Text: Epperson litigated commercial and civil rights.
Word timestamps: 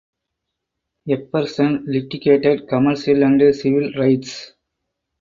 Epperson 1.07 1.83
litigated 1.85 2.67
commercial 2.67 3.21
and 3.21 3.39
civil 3.55 3.91
rights. 3.99 4.53